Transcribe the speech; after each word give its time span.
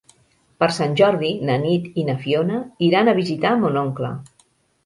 Per 0.61 0.69
Sant 0.77 0.95
Jordi 1.01 1.29
na 1.49 1.57
Nit 1.65 1.99
i 2.03 2.05
na 2.07 2.17
Fiona 2.23 2.63
iran 2.89 3.13
a 3.13 3.17
visitar 3.23 3.53
mon 3.65 3.79
oncle. 3.87 4.11